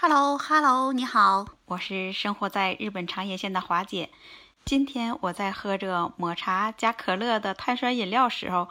[0.00, 4.10] Hello，Hello，你好，我是生活在日本长野县的华姐。
[4.64, 8.68] 今天我在喝着抹茶加可乐的碳酸饮料时候，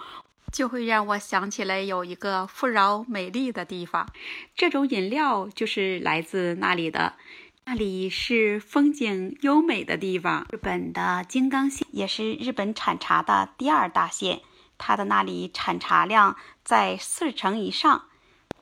[0.53, 4.07] 就会让我想起来有一个富饶美丽的地方。
[4.55, 7.15] 这种饮料就是来自那里的，
[7.65, 10.47] 那里是风景优美的地方。
[10.49, 14.39] 日本的金刚县也是日本产茶的第二大县，
[14.77, 18.05] 它的那里产茶量在四成以上。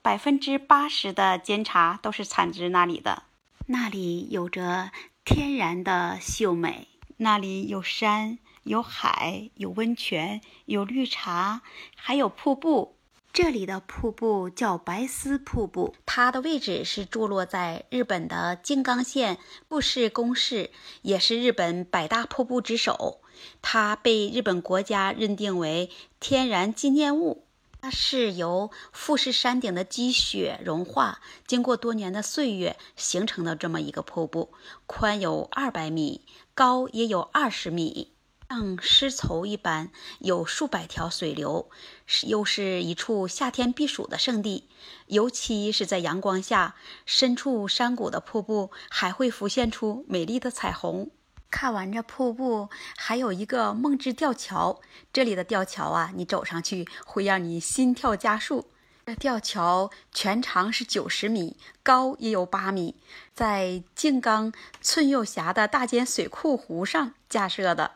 [0.06, 3.24] 百分之八十的煎茶都是产自那里的，
[3.66, 4.92] 那里有着
[5.24, 6.88] 天然的秀美，
[7.18, 11.64] 那里有山、有海、有温泉、有绿茶，
[11.96, 12.96] 还有瀑布。
[13.34, 20.70] 这里的瀑布叫白丝瀑布，它的位置是坐落在日本的静冈县富士宫市，
[21.02, 23.22] 也是日本百大瀑布之首。
[23.64, 27.45] 它被日本国家认定为天然纪念物。
[27.86, 34.52] 它是由富士山顶的积雪融化，经过多年的岁月形成的这么一个瀑布，
[34.88, 38.12] 宽有二百米，高也有二十米，
[38.50, 41.70] 像丝绸一般，有数百条水流，
[42.08, 44.68] 是又是一处夏天避暑的圣地。
[45.06, 51.12] 尤其是在阳光下，深处山谷的瀑布还会浮现出美丽的彩虹。
[51.56, 54.82] 看完这瀑布，还有一个梦之吊桥。
[55.14, 58.68] 这里的吊桥啊，你走上去会让你心跳加速。
[59.06, 62.96] 这吊桥全长是九十米，高也有八米，
[63.34, 64.52] 在静冈
[64.82, 67.92] 寸右峡的大尖水库湖上架设的。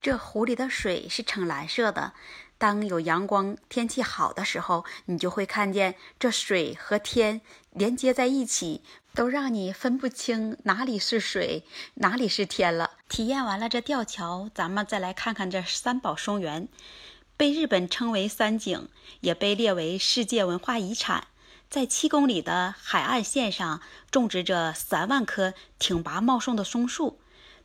[0.00, 2.14] 这湖里的水是呈蓝色的。
[2.64, 8.80] 当有阳光、天气好的时候，你就会看见这水和天连接在一起。
[9.14, 11.64] 都让你分不清哪里是水，
[11.96, 12.92] 哪里是天了。
[13.06, 16.66] 体验完了这吊桥，咱们再来看看这三宝松园，
[17.36, 18.88] 被日本称为三景，
[19.20, 21.26] 也被列为世界文化遗产。
[21.68, 27.20] 在七公里的海岸线上，种植着三万棵挺拔茂盛的松树，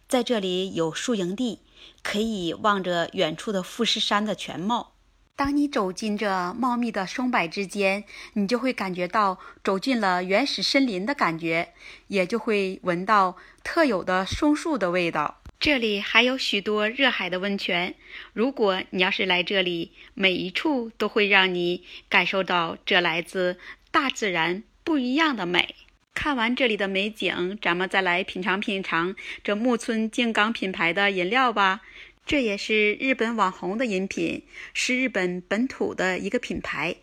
[0.10, 1.60] 在这里有宿营地，
[2.02, 4.96] 可以望着远处的富士山的全貌。
[5.36, 8.04] 当你走进这茂密的松柏之间，
[8.34, 11.74] 你就会感觉到走进了原始森林的感觉，
[12.08, 15.44] 也就会闻到特有的松树的味道。
[15.60, 17.94] 这里还有许多热海的温泉，
[18.34, 23.60] 如果你要是来这里，每一处都会让你感受到这来自
[23.92, 25.76] 大自然不一样的美。
[26.22, 31.80] 看完这里的美景，咱们再来品尝品尝这木村静冈品牌的饮料吧。
[32.26, 36.98] 这也是日本网红的饮品，是日本本土的一个品牌，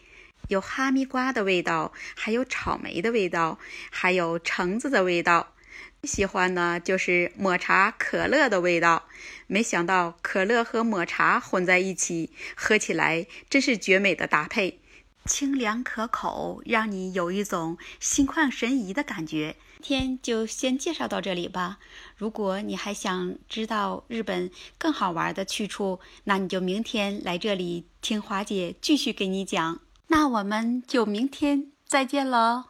[0.49, 3.59] 有哈密瓜的味道，还有草莓的味道，
[3.91, 5.55] 还有橙子的味道。
[6.03, 9.09] 最喜欢的就是抹茶可乐的味道。
[9.47, 14.79] 没想到可乐和抹茶混在一起，喝起来真是绝美的搭配。
[15.27, 19.57] 清凉可口，让你有一种心旷神怡的感觉。
[19.83, 21.79] 今天就先介绍到这里吧。
[22.17, 29.81] 如果你还想知道日本更好玩的去处，那你就明天来这里听华姐继续给你讲。
[30.09, 32.65] 那我们就明天再见喽。